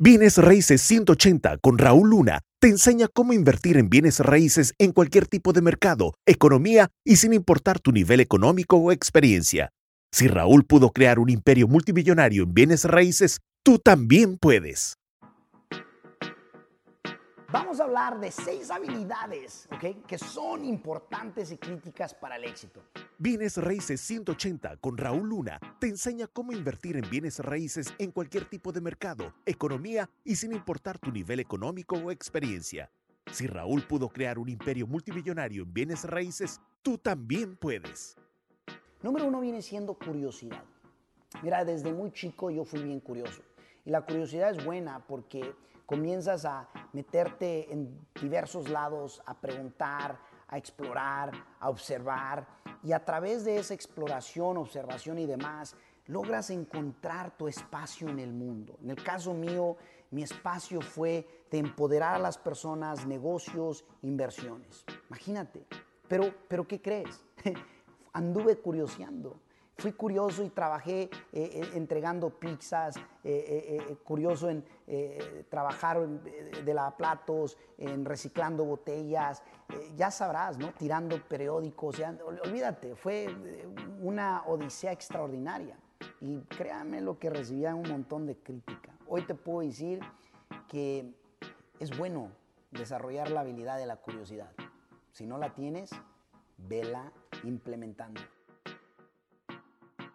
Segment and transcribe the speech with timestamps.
[0.00, 5.26] Bienes Raíces 180 con Raúl Luna te enseña cómo invertir en bienes raíces en cualquier
[5.26, 9.70] tipo de mercado, economía y sin importar tu nivel económico o experiencia.
[10.12, 14.94] Si Raúl pudo crear un imperio multimillonario en bienes raíces, tú también puedes.
[17.50, 19.68] Vamos a hablar de seis habilidades
[20.06, 22.84] que son importantes y críticas para el éxito.
[23.20, 28.44] Bienes Raíces 180 con Raúl Luna te enseña cómo invertir en bienes raíces en cualquier
[28.44, 32.92] tipo de mercado, economía y sin importar tu nivel económico o experiencia.
[33.32, 38.16] Si Raúl pudo crear un imperio multimillonario en bienes raíces, tú también puedes.
[39.02, 40.62] Número uno viene siendo curiosidad.
[41.42, 43.42] Mira, desde muy chico yo fui bien curioso.
[43.84, 45.56] Y la curiosidad es buena porque
[45.86, 52.46] comienzas a meterte en diversos lados, a preguntar, a explorar, a observar,
[52.82, 55.74] y a través de esa exploración, observación y demás,
[56.06, 58.76] logras encontrar tu espacio en el mundo.
[58.82, 59.76] En el caso mío,
[60.10, 64.84] mi espacio fue de empoderar a las personas, negocios, inversiones.
[65.08, 65.66] Imagínate.
[66.08, 67.24] Pero, pero ¿qué crees?
[68.12, 69.38] Anduve curioseando
[69.78, 74.64] fui curioso y trabajé eh, eh, entregando pizzas, eh, curioso en
[75.48, 79.42] trabajar de lavaplatos, en reciclando botellas,
[79.96, 80.72] ya sabrás, ¿no?
[80.72, 82.00] Tirando periódicos,
[82.44, 83.28] olvídate, fue
[84.00, 85.76] una odisea extraordinaria.
[86.20, 88.92] Y créanme lo que recibía un montón de crítica.
[89.06, 90.00] Hoy te puedo decir
[90.68, 91.12] que
[91.78, 92.32] es bueno
[92.70, 94.50] desarrollar la habilidad de la curiosidad.
[95.12, 95.90] Si no la tienes,
[96.56, 97.12] vela
[97.44, 98.20] implementando.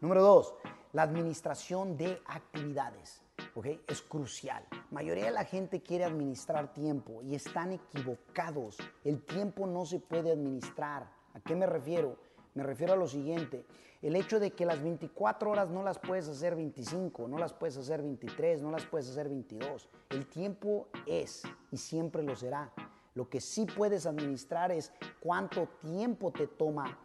[0.00, 0.54] Número dos,
[0.92, 3.22] la administración de actividades.
[3.54, 3.82] ¿okay?
[3.86, 4.64] Es crucial.
[4.70, 8.78] La mayoría de la gente quiere administrar tiempo y están equivocados.
[9.04, 11.10] El tiempo no se puede administrar.
[11.34, 12.16] ¿A qué me refiero?
[12.54, 13.66] Me refiero a lo siguiente.
[14.00, 17.76] El hecho de que las 24 horas no las puedes hacer 25, no las puedes
[17.76, 19.86] hacer 23, no las puedes hacer 22.
[20.08, 22.72] El tiempo es y siempre lo será.
[23.14, 26.98] Lo que sí puedes administrar es cuánto tiempo te toma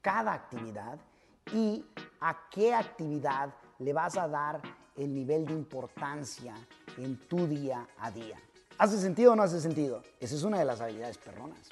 [0.00, 1.00] cada actividad
[1.52, 1.84] y
[2.20, 4.60] a qué actividad le vas a dar
[4.96, 6.54] el nivel de importancia
[6.96, 8.36] en tu día a día.
[8.78, 10.02] ¿Hace sentido o no hace sentido?
[10.20, 11.68] Esa es una de las habilidades perronas.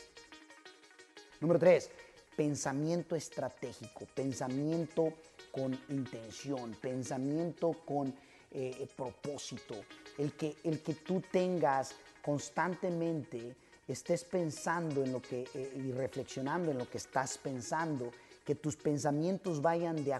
[1.40, 1.90] Número tres,
[2.36, 5.12] pensamiento estratégico, pensamiento
[5.50, 8.14] con intención, pensamiento con
[8.50, 9.74] eh, propósito.
[10.18, 13.54] El que, el que tú tengas constantemente,
[13.92, 18.10] estés pensando en lo que eh, y reflexionando en lo que estás pensando
[18.44, 20.16] que tus pensamientos vayan de,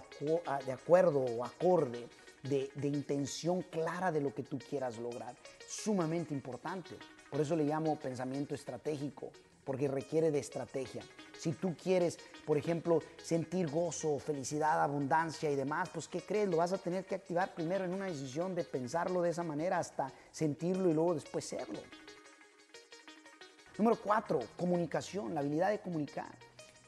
[0.65, 2.07] de acuerdo o acorde,
[2.43, 5.33] de, de, intención clara de lo que tú quieras lograr.
[5.67, 6.91] Sumamente importante.
[7.31, 9.31] Por eso le llamo pensamiento estratégico,
[9.63, 11.03] porque requiere de estrategia.
[11.37, 16.49] Si tú quieres, por ejemplo, sentir gozo, felicidad, abundancia y demás, pues ¿qué crees?
[16.49, 19.77] Lo vas a tener que activar primero en una decisión de pensarlo de esa manera
[19.77, 21.79] hasta sentirlo y luego después serlo.
[23.77, 26.35] Número cuatro, comunicación, la habilidad de comunicar.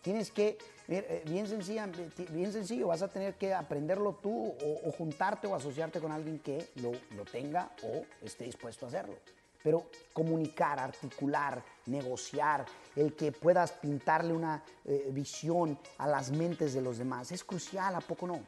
[0.02, 0.58] Tienes que,
[0.88, 1.88] eh, bien, sencilla,
[2.32, 4.56] bien sencillo, vas a tener que aprenderlo tú
[4.86, 6.92] o, juntarte o asociarte con alguien que lo,
[7.26, 9.16] tenga o esté dispuesto a hacerlo.
[9.62, 16.82] Pero comunicar, articular, negociar, el que puedas pintarle una eh, visión a las mentes de
[16.82, 18.40] los demás, es crucial, ¿a poco no?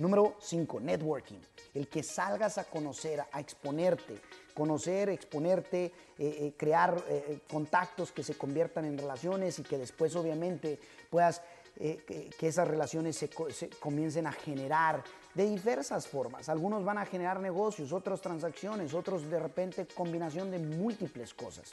[0.00, 1.40] Número 5, networking.
[1.74, 4.18] El que salgas a conocer, a exponerte,
[4.54, 10.16] conocer, exponerte, eh, eh, crear eh, contactos que se conviertan en relaciones y que después
[10.16, 11.42] obviamente puedas
[11.76, 13.30] que, esas relaciones se,
[13.78, 16.48] comiencen a generar de diversas formas.
[16.48, 21.72] Algunos van a generar negocios, otros transacciones, otros de repente combinación de múltiples cosas.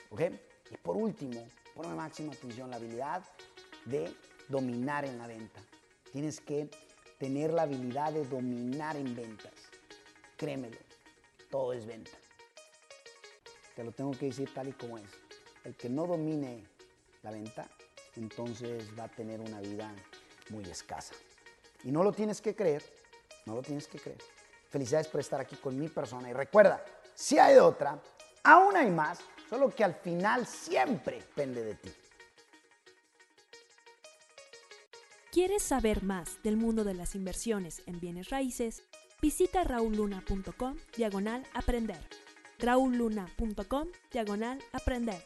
[0.69, 3.23] Y por último, ponme máxima atención, la habilidad
[3.85, 4.13] de
[4.49, 5.61] dominar en la venta.
[6.11, 6.69] Tienes que
[7.17, 9.53] tener la habilidad de dominar en ventas.
[10.37, 10.77] Créemelo,
[11.49, 12.11] todo es venta.
[13.75, 15.09] Te lo tengo que decir tal y como es.
[15.63, 16.63] El que no domine
[17.23, 17.67] la venta,
[18.15, 19.93] entonces va a tener una vida
[20.49, 21.13] muy escasa.
[21.83, 22.83] Y no lo tienes que creer,
[23.45, 24.21] no lo tienes que creer.
[24.69, 26.29] Felicidades por estar aquí con mi persona.
[26.29, 28.01] Y recuerda, si hay otra,
[28.43, 31.93] aún hay más, solo que al final siempre depende de ti.
[35.31, 38.83] ¿Quieres saber más del mundo de las inversiones en bienes raíces?
[39.21, 41.99] Visita rauluna.com diagonal aprender
[42.59, 45.23] raulluna.com diagonal aprender.